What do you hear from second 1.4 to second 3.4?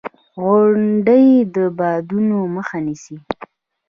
د بادونو مخه نیسي.